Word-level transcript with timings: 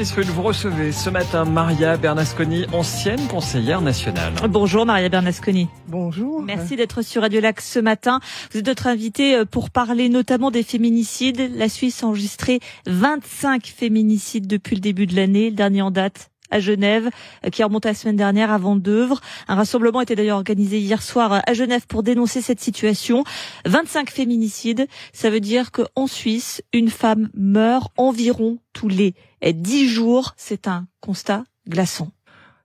puisque 0.00 0.20
vous 0.20 0.40
recevez 0.40 0.92
ce 0.92 1.10
matin 1.10 1.44
Maria 1.44 1.98
Bernasconi, 1.98 2.64
ancienne 2.72 3.20
conseillère 3.28 3.82
nationale. 3.82 4.32
Bonjour 4.48 4.86
Maria 4.86 5.10
Bernasconi. 5.10 5.68
Bonjour. 5.88 6.40
Merci 6.40 6.74
d'être 6.76 7.02
sur 7.02 7.20
Radio 7.20 7.42
Lac 7.42 7.60
ce 7.60 7.80
matin. 7.80 8.18
Vous 8.50 8.60
êtes 8.60 8.66
notre 8.66 8.86
invitée 8.86 9.36
euh, 9.36 9.44
pour 9.44 9.68
parler 9.68 10.08
notamment 10.08 10.50
des 10.50 10.62
féminicides. 10.62 11.50
La 11.54 11.68
Suisse 11.68 12.02
a 12.02 12.06
enregistré 12.06 12.60
25 12.86 13.66
féminicides 13.66 14.46
depuis 14.46 14.74
le 14.74 14.80
début 14.80 15.06
de 15.06 15.14
l'année. 15.14 15.50
Le 15.50 15.56
dernier 15.56 15.82
en 15.82 15.90
date 15.90 16.29
à 16.50 16.60
Genève, 16.60 17.10
euh, 17.44 17.50
qui 17.50 17.62
remonte 17.62 17.84
la 17.84 17.94
semaine 17.94 18.16
dernière 18.16 18.50
à 18.50 18.58
Vendœuvre. 18.58 19.20
Un 19.48 19.54
rassemblement 19.54 20.00
était 20.00 20.16
d'ailleurs 20.16 20.36
organisé 20.36 20.78
hier 20.78 21.02
soir 21.02 21.42
à 21.46 21.52
Genève 21.54 21.86
pour 21.86 22.02
dénoncer 22.02 22.42
cette 22.42 22.60
situation. 22.60 23.24
25 23.66 24.10
féminicides, 24.10 24.86
ça 25.12 25.30
veut 25.30 25.40
dire 25.40 25.70
qu'en 25.72 26.06
Suisse, 26.06 26.62
une 26.72 26.90
femme 26.90 27.30
meurt 27.34 27.92
environ 27.96 28.58
tous 28.72 28.88
les 28.88 29.14
10 29.44 29.88
jours. 29.88 30.34
C'est 30.36 30.68
un 30.68 30.86
constat 31.00 31.44
glaçant. 31.68 32.10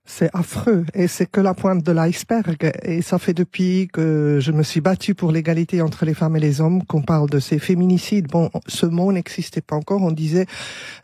C'est 0.06 0.30
affreux 0.32 0.84
et 0.94 1.08
c'est 1.08 1.26
que 1.26 1.40
la 1.40 1.52
pointe 1.52 1.82
de 1.82 1.92
l'iceberg. 1.92 2.72
Et 2.82 3.02
ça 3.02 3.18
fait 3.18 3.34
depuis 3.34 3.88
que 3.92 4.38
je 4.40 4.52
me 4.52 4.62
suis 4.62 4.80
battue 4.80 5.14
pour 5.14 5.32
l'égalité 5.32 5.82
entre 5.82 6.04
les 6.04 6.14
femmes 6.14 6.36
et 6.36 6.40
les 6.40 6.60
hommes 6.60 6.84
qu'on 6.84 7.02
parle 7.02 7.28
de 7.28 7.40
ces 7.40 7.58
féminicides. 7.58 8.28
Bon, 8.28 8.50
ce 8.68 8.86
mot 8.86 9.12
n'existait 9.12 9.60
pas 9.60 9.74
encore. 9.74 10.02
On 10.02 10.12
disait 10.12 10.46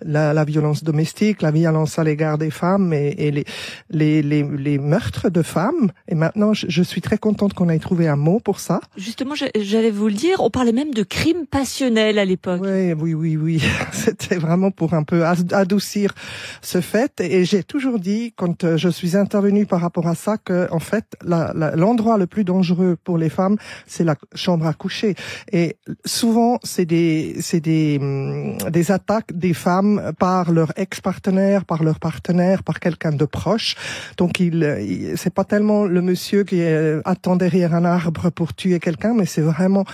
la, 0.05 0.33
la, 0.33 0.45
violence 0.45 0.85
domestique, 0.85 1.43
la 1.43 1.51
violence 1.51 1.99
à 1.99 2.05
l'égard 2.05 2.39
des 2.39 2.51
femmes 2.51 2.93
et, 2.93 3.15
et 3.19 3.31
les, 3.33 3.45
les, 3.91 4.23
les, 4.23 4.45
les, 4.45 4.79
meurtres 4.79 5.31
de 5.31 5.43
femmes. 5.43 5.91
Et 6.07 6.15
maintenant, 6.15 6.55
je, 6.55 6.67
je 6.69 6.83
suis 6.83 7.01
très 7.01 7.19
contente 7.19 7.55
qu'on 7.55 7.69
ait 7.69 7.79
trouvé 7.81 8.07
un 8.07 8.17
mot 8.17 8.39
pour 8.39 8.61
ça. 8.61 8.81
Justement, 8.97 9.35
j'allais 9.35 9.91
vous 9.91 10.09
le 10.09 10.15
dire, 10.15 10.41
on 10.41 10.51
parlait 10.51 10.73
même 10.73 10.95
de 10.95 11.03
crime 11.03 11.47
passionnel 11.51 12.19
à 12.19 12.25
l'époque. 12.25 12.61
Oui, 12.63 12.93
oui, 12.93 13.15
oui, 13.15 13.37
oui. 13.37 13.63
C'était 13.93 14.37
vraiment 14.37 14.71
pour 14.71 14.95
un 14.95 15.03
peu 15.03 15.25
adoucir 15.25 16.15
ce 16.61 16.81
fait. 16.81 17.21
Et 17.21 17.45
j'ai 17.45 17.65
toujours 17.65 17.99
dit, 17.99 18.33
quand 18.37 18.77
je 18.77 18.92
suis 18.93 19.17
intervenue 19.17 19.67
par 19.67 19.81
rapport 19.81 20.07
à 20.07 20.15
ça 20.15 20.37
que, 20.39 20.69
en 20.71 20.79
fait, 20.79 21.05
l'endroit 21.25 22.19
le 22.19 22.27
plus 22.27 22.45
dangereux 22.45 22.97
pour 23.03 23.19
les 23.19 23.29
femmes, 23.29 23.57
c'est 23.87 24.05
la 24.05 24.17
chambre 24.35 24.67
à 24.67 24.75
coucher. 24.75 25.15
Et 25.51 25.77
souvent, 26.05 26.59
c'est 26.63 26.85
des, 26.85 27.37
c'est 27.41 27.61
des, 27.61 27.99
hum, 28.01 28.59
des 28.71 28.93
attaques 28.93 29.33
des 29.33 29.55
femmes 29.55 30.13
par 30.19 30.53
leur 30.53 30.73
ex-partenaire, 30.77 31.65
par 31.65 31.83
leur 31.83 31.99
partenaire, 31.99 32.63
par 32.63 32.79
quelqu'un 32.81 33.13
de 33.13 33.25
proche. 33.25 33.75
Donc, 34.17 34.41
il, 34.41 34.55
il 34.89 35.17
c'est 35.17 35.35
pas 35.35 35.45
tellement 35.45 35.85
le 35.85 36.03
monsieur 36.03 36.45
qui 36.45 36.63
attend 37.05 37.37
derrière 37.37 37.75
un 37.75 37.85
arbre 37.85 38.31
pour 38.31 38.55
tuer 38.55 38.81
quelqu'un, 38.81 39.15
mais 39.15 39.27
c'est 39.27 39.43
vraiment 39.43 39.85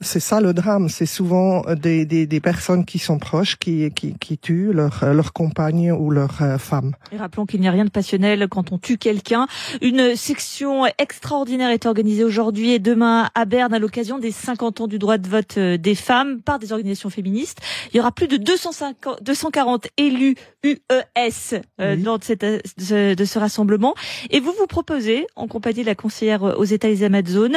c'est 0.00 0.20
ça 0.20 0.40
le 0.40 0.52
drame. 0.52 0.88
C'est 0.88 1.06
souvent 1.06 1.62
des, 1.74 2.04
des, 2.04 2.26
des, 2.26 2.40
personnes 2.40 2.84
qui 2.84 2.98
sont 2.98 3.18
proches 3.18 3.56
qui, 3.56 3.90
qui, 3.92 4.14
qui 4.18 4.36
tuent 4.36 4.72
leur, 4.72 5.04
leur 5.14 5.32
compagne 5.32 5.90
ou 5.90 6.10
leur 6.10 6.42
euh, 6.42 6.58
femme. 6.58 6.92
Et 7.12 7.16
rappelons 7.16 7.46
qu'il 7.46 7.60
n'y 7.60 7.68
a 7.68 7.70
rien 7.70 7.86
de 7.86 7.90
passionnel 7.90 8.46
quand 8.48 8.72
on 8.72 8.78
tue 8.78 8.98
quelqu'un. 8.98 9.46
Une 9.80 10.14
section 10.14 10.84
extraordinaire 10.98 11.70
est 11.70 11.86
organisée 11.86 12.24
aujourd'hui 12.24 12.72
et 12.72 12.78
demain 12.78 13.30
à 13.34 13.46
Berne 13.46 13.72
à 13.72 13.78
l'occasion 13.78 14.18
des 14.18 14.32
50 14.32 14.82
ans 14.82 14.86
du 14.86 14.98
droit 14.98 15.16
de 15.16 15.28
vote 15.28 15.56
euh, 15.56 15.78
des 15.78 15.94
femmes 15.94 16.42
par 16.42 16.58
des 16.58 16.72
organisations 16.72 17.08
féministes. 17.08 17.58
Il 17.92 17.96
y 17.96 18.00
aura 18.00 18.12
plus 18.12 18.28
de 18.28 18.36
250, 18.36 19.22
240 19.22 19.88
élus 19.96 20.34
UES 20.62 21.62
euh, 21.80 21.96
lors 21.96 22.18
de, 22.18 22.24
cette, 22.24 22.44
de, 22.44 23.24
ce 23.24 23.38
rassemblement. 23.38 23.94
Et 24.30 24.40
vous 24.40 24.52
vous 24.58 24.66
proposez, 24.66 25.26
en 25.36 25.46
compagnie 25.46 25.82
de 25.82 25.86
la 25.86 25.94
conseillère 25.94 26.42
aux 26.42 26.64
États 26.64 26.88
Elisabeth 26.88 27.28
Zone, 27.28 27.56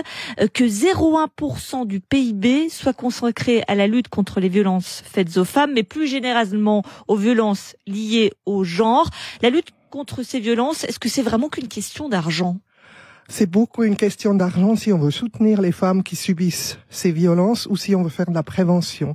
que 0.53 0.63
0,1% 0.63 1.85
du 1.85 1.99
pays 1.99 2.28
soit 2.69 2.93
consacré 2.93 3.63
à 3.67 3.75
la 3.75 3.87
lutte 3.87 4.07
contre 4.07 4.39
les 4.39 4.49
violences 4.49 5.03
faites 5.05 5.37
aux 5.37 5.45
femmes, 5.45 5.73
mais 5.73 5.83
plus 5.83 6.07
généralement 6.07 6.83
aux 7.07 7.15
violences 7.15 7.75
liées 7.87 8.31
au 8.45 8.63
genre. 8.63 9.09
La 9.41 9.49
lutte 9.49 9.69
contre 9.89 10.23
ces 10.23 10.39
violences, 10.39 10.83
est-ce 10.83 10.99
que 10.99 11.09
c'est 11.09 11.21
vraiment 11.21 11.49
qu'une 11.49 11.67
question 11.67 12.09
d'argent? 12.09 12.57
C'est 13.29 13.49
beaucoup 13.49 13.83
une 13.83 13.95
question 13.95 14.33
d'argent 14.33 14.75
si 14.75 14.91
on 14.91 14.97
veut 14.97 15.11
soutenir 15.11 15.61
les 15.61 15.71
femmes 15.71 16.03
qui 16.03 16.15
subissent 16.15 16.79
ces 16.89 17.11
violences 17.11 17.67
ou 17.67 17.77
si 17.77 17.95
on 17.95 18.01
veut 18.01 18.09
faire 18.09 18.25
de 18.25 18.33
la 18.33 18.43
prévention. 18.43 19.13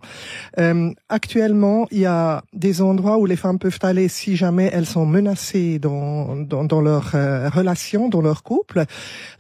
Euh, 0.59 0.93
actuellement, 1.09 1.87
il 1.91 1.99
y 1.99 2.07
a 2.07 2.43
des 2.53 2.81
endroits 2.81 3.19
où 3.19 3.27
les 3.27 3.37
femmes 3.37 3.59
peuvent 3.59 3.79
aller 3.83 4.09
si 4.09 4.37
jamais 4.37 4.71
elles 4.73 4.87
sont 4.87 5.05
menacées 5.05 5.79
dans, 5.81 6.37
dans, 6.37 6.65
dans 6.65 6.81
leur 6.81 7.11
euh, 7.15 7.49
relation, 7.49 8.09
dans 8.09 8.23
leur 8.23 8.45
couple. 8.45 8.85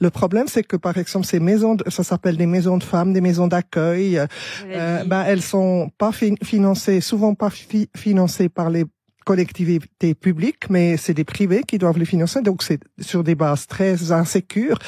Le 0.00 0.10
problème, 0.10 0.46
c'est 0.48 0.64
que 0.64 0.76
par 0.76 0.98
exemple, 0.98 1.26
ces 1.26 1.40
maisons, 1.40 1.76
ça 1.88 2.02
s'appelle 2.02 2.36
des 2.36 2.46
maisons 2.46 2.76
de 2.76 2.82
femmes, 2.82 3.12
des 3.12 3.20
maisons 3.20 3.46
d'accueil, 3.46 4.18
euh, 4.18 5.04
ben, 5.04 5.24
elles 5.26 5.42
sont 5.42 5.90
pas 5.98 6.10
financées, 6.12 7.00
souvent 7.00 7.34
pas 7.34 7.50
financées 7.94 8.48
par 8.48 8.70
les 8.70 8.84
collectivités 9.24 10.14
publiques, 10.14 10.70
mais 10.70 10.96
c'est 10.96 11.14
des 11.14 11.24
privés 11.24 11.62
qui 11.66 11.78
doivent 11.78 11.98
les 11.98 12.04
financer. 12.04 12.42
Donc 12.42 12.62
c'est 12.62 12.80
sur 13.00 13.24
des 13.24 13.34
bases 13.34 13.66
très 13.66 14.12
insécures. 14.12 14.78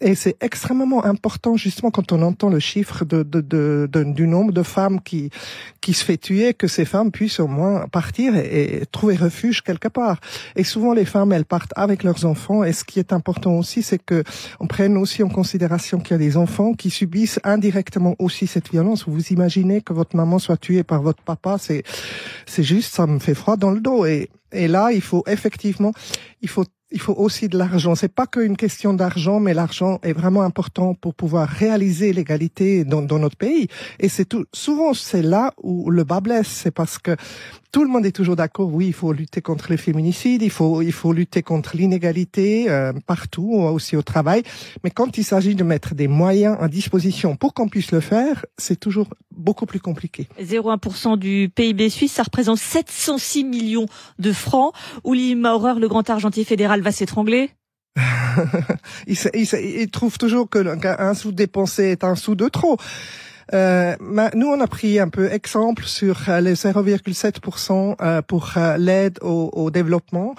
Et 0.00 0.14
c'est 0.14 0.36
extrêmement 0.42 1.04
important 1.04 1.56
justement 1.56 1.90
quand 1.90 2.12
on 2.12 2.22
entend 2.22 2.50
le 2.50 2.58
chiffre 2.58 3.04
de, 3.04 3.22
de, 3.22 3.40
de, 3.40 3.88
du 4.04 4.26
nombre 4.26 4.52
de 4.52 4.62
femmes 4.62 5.00
qui 5.00 5.30
qui 5.80 5.92
se 5.92 6.04
fait 6.04 6.16
tuer, 6.16 6.54
que 6.54 6.66
ces 6.66 6.84
femmes 6.84 7.10
puissent 7.10 7.40
au 7.40 7.46
moins 7.46 7.86
partir 7.88 8.34
et, 8.36 8.80
et, 8.80 8.86
trouver 8.86 9.16
refuge 9.16 9.62
quelque 9.62 9.88
part. 9.88 10.18
Et 10.56 10.64
souvent 10.64 10.94
les 10.94 11.04
femmes 11.04 11.32
elles 11.32 11.44
partent 11.44 11.72
avec 11.76 12.02
leurs 12.02 12.24
enfants. 12.24 12.64
Et 12.64 12.72
ce 12.72 12.84
qui 12.84 12.98
est 12.98 13.12
important 13.12 13.52
aussi, 13.58 13.82
c'est 13.82 14.02
que 14.02 14.24
on 14.60 14.66
prenne 14.66 14.96
aussi 14.96 15.22
en 15.22 15.28
considération 15.28 15.98
qu'il 16.00 16.12
y 16.12 16.14
a 16.14 16.18
des 16.18 16.36
enfants 16.36 16.72
qui 16.72 16.90
subissent 16.90 17.40
indirectement 17.44 18.14
aussi 18.18 18.46
cette 18.46 18.70
violence. 18.70 19.04
Vous 19.06 19.26
imaginez 19.28 19.82
que 19.82 19.92
votre 19.92 20.16
maman 20.16 20.38
soit 20.38 20.56
tuée 20.56 20.82
par 20.82 21.02
votre 21.02 21.22
papa, 21.22 21.56
c'est 21.58 21.82
c'est 22.46 22.62
juste, 22.62 22.94
ça 22.94 23.06
me 23.06 23.18
fait 23.18 23.34
froid 23.34 23.56
dans 23.56 23.73
le 23.74 23.80
dos. 23.80 24.06
Et, 24.06 24.30
et 24.52 24.68
là, 24.68 24.92
il 24.92 25.02
faut 25.02 25.24
effectivement, 25.26 25.92
il 26.42 26.48
faut 26.48 26.64
il 26.94 27.00
faut 27.00 27.14
aussi 27.14 27.48
de 27.48 27.58
l'argent. 27.58 27.96
C'est 27.96 28.08
pas 28.12 28.26
qu'une 28.26 28.56
question 28.56 28.94
d'argent, 28.94 29.40
mais 29.40 29.52
l'argent 29.52 29.98
est 30.04 30.12
vraiment 30.12 30.42
important 30.42 30.94
pour 30.94 31.12
pouvoir 31.14 31.48
réaliser 31.48 32.12
l'égalité 32.12 32.84
dans, 32.84 33.02
dans, 33.02 33.18
notre 33.18 33.36
pays. 33.36 33.66
Et 33.98 34.08
c'est 34.08 34.24
tout. 34.24 34.44
Souvent, 34.52 34.94
c'est 34.94 35.22
là 35.22 35.52
où 35.60 35.90
le 35.90 36.04
bas 36.04 36.20
blesse. 36.20 36.46
C'est 36.46 36.70
parce 36.70 36.98
que 36.98 37.16
tout 37.72 37.82
le 37.82 37.90
monde 37.90 38.06
est 38.06 38.12
toujours 38.12 38.36
d'accord. 38.36 38.72
Oui, 38.72 38.86
il 38.86 38.92
faut 38.92 39.12
lutter 39.12 39.42
contre 39.42 39.70
les 39.70 39.76
féminicides. 39.76 40.42
Il 40.42 40.50
faut, 40.50 40.82
il 40.82 40.92
faut 40.92 41.12
lutter 41.12 41.42
contre 41.42 41.76
l'inégalité 41.76 42.70
euh, 42.70 42.92
partout, 43.08 43.54
aussi 43.54 43.96
au 43.96 44.02
travail. 44.02 44.44
Mais 44.84 44.90
quand 44.90 45.18
il 45.18 45.24
s'agit 45.24 45.56
de 45.56 45.64
mettre 45.64 45.96
des 45.96 46.06
moyens 46.06 46.56
à 46.60 46.68
disposition 46.68 47.34
pour 47.34 47.54
qu'on 47.54 47.68
puisse 47.68 47.90
le 47.90 47.98
faire, 47.98 48.46
c'est 48.56 48.78
toujours 48.78 49.08
beaucoup 49.36 49.66
plus 49.66 49.80
compliqué. 49.80 50.28
0,1% 50.40 51.18
du 51.18 51.50
PIB 51.54 51.88
suisse, 51.90 52.12
ça 52.12 52.22
représente 52.22 52.58
706 52.58 53.44
millions 53.44 53.86
de 54.18 54.32
francs. 54.32 54.74
Oulim 55.04 55.40
Maurer, 55.40 55.78
le 55.78 55.88
grand 55.88 56.08
argentier 56.08 56.44
fédéral, 56.44 56.80
va 56.80 56.92
s'étrangler? 56.92 57.50
Il, 59.06 59.16
il, 59.34 59.48
il, 59.54 59.90
trouve 59.90 60.18
toujours 60.18 60.48
que 60.50 60.58
un 61.00 61.14
sou 61.14 61.30
dépensé 61.30 61.84
est 61.84 62.02
un 62.02 62.16
sou 62.16 62.34
de 62.34 62.48
trop. 62.48 62.76
Euh, 63.52 63.94
nous, 64.34 64.46
on 64.46 64.60
a 64.60 64.66
pris 64.66 64.98
un 64.98 65.08
peu 65.08 65.30
exemple 65.30 65.84
sur 65.84 66.28
euh, 66.28 66.40
les 66.40 66.54
0,7% 66.54 67.96
euh, 68.00 68.22
pour 68.22 68.52
euh, 68.56 68.76
l'aide 68.78 69.18
au, 69.22 69.50
au, 69.52 69.70
développement. 69.70 70.34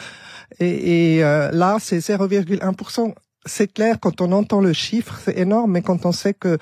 Et, 0.59 1.17
et 1.17 1.19
là, 1.19 1.77
c'est 1.79 1.97
0,1% 1.97 3.13
c'est 3.45 3.71
clair, 3.71 3.99
quand 3.99 4.21
on 4.21 4.31
entend 4.31 4.61
le 4.61 4.73
chiffre, 4.73 5.19
c'est 5.23 5.37
énorme, 5.37 5.71
mais 5.71 5.81
quand 5.81 6.05
on 6.05 6.11
sait 6.11 6.33
que 6.33 6.57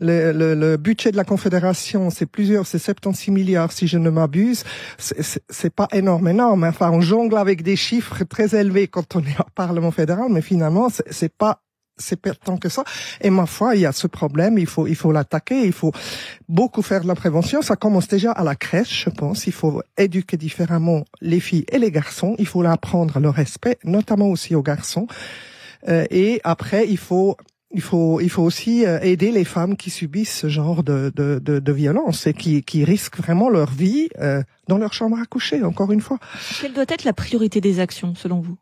le, 0.00 0.32
le, 0.32 0.54
le 0.54 0.76
budget 0.76 1.12
de 1.12 1.16
la 1.16 1.24
Confédération, 1.24 2.10
c'est 2.10 2.26
plusieurs, 2.26 2.66
c'est 2.66 2.78
76 2.78 3.32
milliards, 3.32 3.72
si 3.72 3.86
je 3.86 3.98
ne 3.98 4.10
m'abuse, 4.10 4.64
c'est 4.98 5.74
pas 5.74 5.88
énorme, 5.92 6.28
énorme. 6.28 6.64
Enfin, 6.64 6.90
on 6.90 7.00
jongle 7.00 7.36
avec 7.36 7.62
des 7.62 7.76
chiffres 7.76 8.24
très 8.24 8.54
élevés 8.58 8.88
quand 8.88 9.16
on 9.16 9.20
est 9.20 9.40
au 9.40 9.50
Parlement 9.54 9.90
fédéral, 9.90 10.26
mais 10.30 10.42
finalement, 10.42 10.88
c'est 11.10 11.32
pas 11.32 11.62
c'est 11.98 12.20
tant 12.44 12.58
que 12.58 12.68
ça. 12.68 12.84
Et 13.20 13.30
ma 13.30 13.46
foi, 13.46 13.74
il 13.74 13.82
y 13.82 13.86
a 13.86 13.92
ce 13.92 14.06
problème, 14.06 14.58
il 14.58 14.66
faut, 14.66 14.86
il 14.86 14.96
faut 14.96 15.12
l'attaquer, 15.12 15.64
il 15.64 15.72
faut 15.72 15.92
beaucoup 16.48 16.82
faire 16.82 17.00
de 17.00 17.08
la 17.08 17.14
prévention. 17.14 17.62
Ça 17.62 17.76
commence 17.76 18.08
déjà 18.08 18.32
à 18.32 18.44
la 18.44 18.54
crèche, 18.54 19.04
je 19.04 19.10
pense. 19.10 19.46
Il 19.46 19.52
faut 19.52 19.82
éduquer 19.96 20.36
différemment 20.36 21.04
les 21.20 21.40
filles 21.40 21.64
et 21.72 21.78
les 21.78 21.90
garçons. 21.90 22.34
Il 22.38 22.46
faut 22.46 22.62
leur 22.62 22.72
apprendre 22.72 23.18
le 23.18 23.30
respect, 23.30 23.78
notamment 23.84 24.28
aussi 24.28 24.54
aux 24.54 24.62
garçons. 24.62 25.06
Euh, 25.88 26.04
et 26.10 26.40
après, 26.44 26.88
il 26.88 26.98
faut 26.98 27.36
il 27.72 27.82
faut, 27.82 28.20
il 28.20 28.30
faut 28.30 28.42
aussi 28.42 28.86
euh, 28.86 29.00
aider 29.00 29.32
les 29.32 29.44
femmes 29.44 29.76
qui 29.76 29.90
subissent 29.90 30.34
ce 30.34 30.48
genre 30.48 30.82
de, 30.82 31.12
de, 31.14 31.40
de, 31.42 31.58
de 31.58 31.72
violence 31.72 32.26
et 32.26 32.32
qui, 32.32 32.62
qui 32.62 32.84
risquent 32.84 33.18
vraiment 33.18 33.50
leur 33.50 33.70
vie 33.70 34.08
euh, 34.18 34.42
dans 34.68 34.78
leur 34.78 34.92
chambre 34.94 35.18
à 35.18 35.26
coucher, 35.26 35.62
encore 35.62 35.92
une 35.92 36.00
fois. 36.00 36.18
Quelle 36.60 36.72
doit 36.72 36.86
être 36.88 37.04
la 37.04 37.12
priorité 37.12 37.60
des 37.60 37.80
actions, 37.80 38.14
selon 38.14 38.40
vous? 38.40 38.56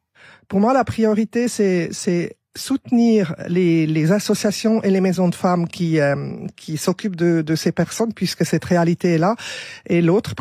Pour 0.48 0.58
moi, 0.58 0.72
la 0.72 0.84
priorité, 0.84 1.48
c'est, 1.48 1.90
c'est 1.92 2.36
soutenir 2.56 3.36
les, 3.46 3.86
les, 3.86 4.10
associations 4.10 4.82
et 4.82 4.90
les 4.90 5.02
maisons 5.02 5.28
de 5.28 5.34
femmes 5.34 5.68
qui, 5.68 5.98
qui 6.56 6.76
s'occupent 6.76 7.16
de, 7.16 7.42
de, 7.42 7.54
ces 7.56 7.72
personnes, 7.72 8.14
puisque 8.14 8.44
cette 8.44 8.64
réalité 8.64 9.12
est 9.12 9.18
là. 9.18 9.36
Et 9.86 10.00
l'autre 10.00 10.34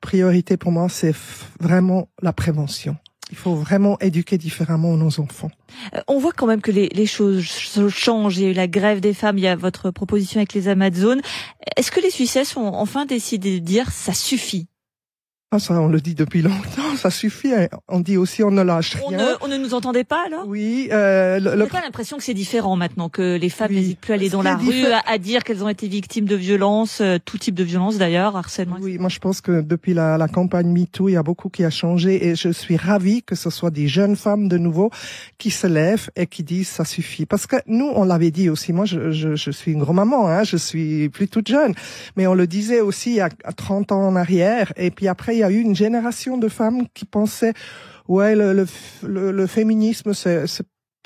priorité 0.00 0.56
pour 0.56 0.72
moi, 0.72 0.88
c'est 0.88 1.14
vraiment 1.60 2.08
la 2.22 2.32
prévention. 2.32 2.96
Il 3.30 3.36
faut 3.36 3.54
vraiment 3.56 3.98
éduquer 3.98 4.38
différemment 4.38 4.96
nos 4.96 5.18
enfants. 5.18 5.50
Euh, 5.94 6.00
on 6.06 6.18
voit 6.18 6.32
quand 6.32 6.46
même 6.46 6.60
que 6.60 6.70
les, 6.70 6.88
les, 6.88 7.06
choses 7.06 7.48
changent. 7.88 8.38
Il 8.38 8.44
y 8.44 8.46
a 8.46 8.50
eu 8.50 8.54
la 8.54 8.68
grève 8.68 9.00
des 9.00 9.14
femmes, 9.14 9.38
il 9.38 9.44
y 9.44 9.48
a 9.48 9.56
votre 9.56 9.90
proposition 9.90 10.38
avec 10.38 10.54
les 10.54 10.68
Amazones. 10.68 11.20
Est-ce 11.76 11.90
que 11.90 12.00
les 12.00 12.10
Suisses 12.10 12.56
ont 12.56 12.72
enfin 12.74 13.04
décidé 13.04 13.58
de 13.58 13.64
dire 13.64 13.90
ça 13.90 14.14
suffit 14.14 14.68
ah, 15.52 15.60
ça, 15.60 15.80
on 15.80 15.86
le 15.86 16.00
dit 16.00 16.14
depuis 16.16 16.42
longtemps. 16.42 16.85
Ça 16.96 17.10
suffit. 17.10 17.52
Hein. 17.52 17.68
On 17.88 18.00
dit 18.00 18.16
aussi 18.16 18.42
on 18.42 18.50
ne 18.50 18.62
lâche 18.62 18.96
on 19.02 19.08
rien. 19.08 19.18
Ne, 19.18 19.34
on 19.42 19.48
ne 19.48 19.56
nous 19.56 19.74
entendait 19.74 20.04
pas 20.04 20.24
alors? 20.26 20.46
Oui. 20.46 20.88
Euh, 20.92 21.38
le, 21.38 21.54
le... 21.54 21.66
pas 21.66 21.80
l'impression 21.80 22.16
que 22.16 22.22
c'est 22.22 22.34
différent 22.34 22.76
maintenant 22.76 23.08
que 23.08 23.36
les 23.36 23.48
femmes 23.48 23.72
n'hésitent 23.72 24.00
plus 24.00 24.12
à 24.12 24.14
aller 24.14 24.30
dans 24.30 24.42
la 24.42 24.56
rue 24.56 24.86
à, 24.86 25.02
à, 25.06 25.18
dire 25.18 25.44
qu'elles 25.44 25.64
ont 25.64 25.68
été 25.68 25.88
victimes 25.88 26.26
de 26.26 26.36
violences, 26.36 27.00
euh, 27.00 27.18
tout 27.24 27.38
type 27.38 27.54
de 27.54 27.64
violence 27.64 27.98
d'ailleurs, 27.98 28.36
harcèlement. 28.36 28.76
Oui, 28.80 28.98
moi 28.98 29.08
je 29.08 29.18
pense 29.18 29.40
que 29.40 29.60
depuis 29.60 29.94
la, 29.94 30.18
la 30.18 30.28
campagne 30.28 30.68
MeToo, 30.68 31.08
il 31.08 31.12
y 31.12 31.16
a 31.16 31.22
beaucoup 31.22 31.48
qui 31.48 31.64
a 31.64 31.70
changé 31.70 32.26
et 32.26 32.34
je 32.34 32.50
suis 32.50 32.76
ravie 32.76 33.22
que 33.22 33.34
ce 33.34 33.50
soit 33.50 33.70
des 33.70 33.88
jeunes 33.88 34.16
femmes 34.16 34.48
de 34.48 34.58
nouveau 34.58 34.90
qui 35.38 35.50
se 35.50 35.66
lèvent 35.66 36.10
et 36.16 36.26
qui 36.26 36.42
disent 36.42 36.68
ça 36.68 36.84
suffit. 36.84 37.26
Parce 37.26 37.46
que 37.46 37.56
nous, 37.66 37.90
on 37.94 38.04
l'avait 38.04 38.30
dit 38.30 38.48
aussi. 38.48 38.72
Moi, 38.72 38.84
je, 38.84 39.10
je, 39.10 39.34
je 39.36 39.50
suis 39.50 39.72
une 39.72 39.80
grand-maman, 39.80 40.28
hein, 40.28 40.44
je 40.44 40.56
suis 40.56 41.08
plus 41.08 41.28
toute 41.28 41.48
jeune, 41.48 41.74
mais 42.16 42.26
on 42.26 42.34
le 42.34 42.46
disait 42.46 42.80
aussi 42.80 43.10
il 43.10 43.16
y 43.16 43.20
a 43.20 43.28
30 43.28 43.92
ans 43.92 44.06
en 44.06 44.16
arrière. 44.16 44.72
Et 44.76 44.90
puis 44.90 45.08
après, 45.08 45.36
il 45.36 45.38
y 45.40 45.44
a 45.44 45.50
eu 45.50 45.60
une 45.60 45.74
génération 45.74 46.38
de 46.38 46.48
femmes 46.48 46.85
qui 46.94 47.04
pensaient 47.04 47.54
ouais 48.08 48.34
le, 48.34 48.52
le, 49.02 49.32
le, 49.32 49.46
féminisme 49.46 50.14
c'est 50.14 50.46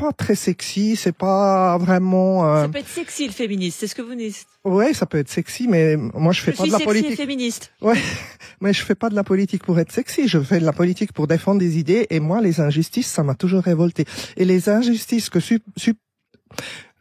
pas 0.01 0.13
très 0.13 0.35
sexy, 0.35 0.97
c'est 0.97 1.13
pas 1.13 1.77
vraiment. 1.77 2.47
Euh... 2.47 2.63
Ça 2.63 2.69
peut 2.69 2.79
être 2.79 2.89
sexy 2.89 3.27
le 3.27 3.33
féministe, 3.33 3.79
c'est 3.81 3.87
ce 3.87 3.95
que 3.95 4.01
vous 4.01 4.15
dites. 4.15 4.47
Ouais, 4.65 4.95
ça 4.95 5.05
peut 5.05 5.19
être 5.19 5.29
sexy, 5.29 5.69
mais 5.69 5.97
moi 5.97 6.33
je 6.33 6.41
fais 6.41 6.53
je 6.53 6.57
pas 6.57 6.65
de 6.65 6.71
la 6.71 6.79
sexy 6.79 6.87
politique. 6.87 7.13
Et 7.13 7.17
féministe. 7.17 7.73
Ouais, 7.83 7.99
mais 8.63 8.73
je 8.73 8.83
fais 8.83 8.95
pas 8.95 9.11
de 9.11 9.15
la 9.15 9.25
politique 9.25 9.63
pour 9.63 9.79
être 9.79 9.93
sexy. 9.93 10.27
Je 10.27 10.41
fais 10.41 10.59
de 10.59 10.65
la 10.65 10.73
politique 10.73 11.13
pour 11.13 11.27
défendre 11.27 11.61
des 11.61 11.79
idées. 11.79 12.07
Et 12.09 12.19
moi, 12.19 12.41
les 12.41 12.61
injustices, 12.61 13.09
ça 13.09 13.23
m'a 13.23 13.35
toujours 13.35 13.63
révolté. 13.63 14.07
Et 14.39 14.47
les 14.47 14.71
injustices 14.71 15.29
que 15.29 15.39
sub, 15.39 15.61
sub 15.77 15.97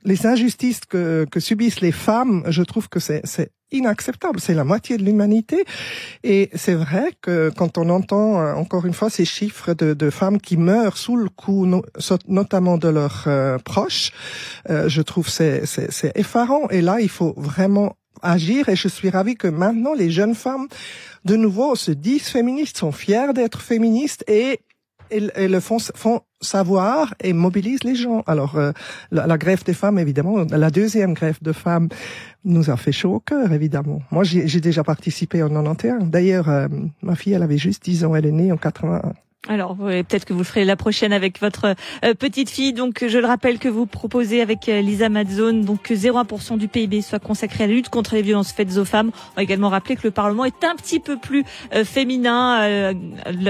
les 0.03 0.25
injustices 0.25 0.81
que, 0.81 1.25
que 1.31 1.39
subissent 1.39 1.81
les 1.81 1.93
femmes, 1.93 2.43
je 2.47 2.63
trouve 2.63 2.89
que 2.89 2.99
c'est 2.99 3.23
inacceptable. 3.71 4.39
C'est 4.39 4.53
la 4.53 4.63
moitié 4.63 4.97
de 4.97 5.03
l'humanité. 5.03 5.63
Et 6.23 6.49
c'est 6.53 6.73
vrai 6.73 7.13
que 7.21 7.51
quand 7.55 7.77
on 7.77 7.89
entend 7.89 8.39
euh, 8.39 8.53
encore 8.53 8.85
une 8.85 8.93
fois 8.93 9.09
ces 9.09 9.25
chiffres 9.25 9.73
de, 9.73 10.09
femmes 10.09 10.39
qui 10.41 10.57
meurent 10.57 10.97
sous 10.97 11.15
le 11.15 11.29
coup, 11.29 11.67
notamment 12.27 12.77
de 12.77 12.87
leurs 12.87 13.25
euh, 13.27 13.57
proches, 13.59 14.11
euh, 14.69 14.89
je 14.89 15.01
trouve 15.01 15.29
c'est 15.29 15.65
c'est 15.65 16.17
effarant. 16.17 16.67
Et 16.69 16.81
là, 16.81 16.99
il 16.99 17.09
faut 17.09 17.33
vraiment 17.37 17.95
agir. 18.21 18.69
Et 18.69 18.75
je 18.75 18.87
suis 18.87 19.09
ravie 19.09 19.35
que 19.35 19.47
maintenant 19.47 19.93
les 19.93 20.09
jeunes 20.09 20.35
femmes, 20.35 20.67
de 21.25 21.35
nouveau, 21.35 21.75
se 21.75 21.91
disent 21.91 22.27
féministes, 22.27 22.77
sont 22.77 22.91
fières 22.91 23.33
d'être 23.33 23.61
féministes 23.61 24.23
et 24.27 24.61
et, 25.11 25.47
le 25.47 25.59
font, 25.59 25.77
font 25.79 26.21
savoir 26.41 27.13
et 27.21 27.33
mobilisent 27.33 27.83
les 27.83 27.95
gens. 27.95 28.23
Alors, 28.27 28.55
euh, 28.55 28.71
la, 29.11 29.27
la, 29.27 29.37
grève 29.37 29.63
des 29.63 29.73
femmes, 29.73 29.99
évidemment, 29.99 30.45
la 30.49 30.69
deuxième 30.69 31.13
grève 31.13 31.37
de 31.41 31.51
femmes 31.51 31.89
nous 32.45 32.69
a 32.69 32.77
fait 32.77 32.91
chaud 32.91 33.15
au 33.15 33.19
cœur, 33.19 33.51
évidemment. 33.51 34.01
Moi, 34.11 34.23
j'ai 34.23 34.61
déjà 34.61 34.83
participé 34.83 35.43
en 35.43 35.49
91. 35.49 36.09
D'ailleurs, 36.09 36.49
euh, 36.49 36.67
ma 37.01 37.15
fille, 37.15 37.33
elle 37.33 37.43
avait 37.43 37.57
juste 37.57 37.83
10 37.83 38.05
ans, 38.05 38.15
elle 38.15 38.25
est 38.25 38.31
née 38.31 38.51
en 38.51 38.57
81. 38.57 39.13
Alors, 39.47 39.77
peut-être 39.77 40.25
que 40.25 40.33
vous 40.33 40.39
le 40.39 40.45
ferez 40.45 40.65
la 40.65 40.75
prochaine 40.75 41.13
avec 41.13 41.39
votre 41.39 41.75
euh, 42.03 42.13
petite 42.13 42.49
fille. 42.49 42.73
Donc, 42.73 43.05
je 43.07 43.17
le 43.17 43.25
rappelle 43.25 43.57
que 43.57 43.69
vous 43.69 43.85
proposez 43.85 44.41
avec 44.41 44.67
euh, 44.67 44.81
Lisa 44.81 45.07
Madzone, 45.07 45.63
donc 45.63 45.89
0,1% 45.89 46.57
du 46.57 46.67
PIB 46.67 47.01
soit 47.01 47.19
consacré 47.19 47.63
à 47.63 47.67
la 47.67 47.73
lutte 47.73 47.89
contre 47.89 48.15
les 48.15 48.21
violences 48.21 48.51
faites 48.51 48.77
aux 48.77 48.85
femmes. 48.85 49.11
On 49.31 49.35
va 49.37 49.43
également 49.43 49.69
rappeler 49.69 49.95
que 49.95 50.03
le 50.03 50.11
Parlement 50.11 50.43
est 50.43 50.63
un 50.63 50.75
petit 50.75 50.99
peu 50.99 51.17
plus 51.17 51.45
euh, 51.73 51.85
féminin 51.85 52.93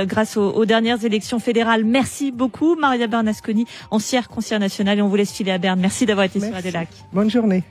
grâce 0.06 0.38
aux, 0.38 0.52
aux, 0.52 0.66
dernières 0.66 1.04
élections 1.04 1.40
fédérales. 1.40 1.84
Merci 1.86 2.32
beaucoup, 2.32 2.76
Maria 2.76 3.08
Bernasconi, 3.08 3.66
ancienne 3.90 4.24
conseillère 4.24 4.60
nationale. 4.60 5.00
Et 5.00 5.02
on 5.02 5.08
vous 5.08 5.16
laisse 5.16 5.32
filer 5.32 5.52
à 5.52 5.58
Berne. 5.58 5.80
Merci 5.80 6.06
d'avoir 6.06 6.26
été 6.26 6.40
Merci. 6.40 6.52
sur 6.52 6.68
Adelac. 6.68 6.90
Bonne 7.12 7.30
journée. 7.30 7.64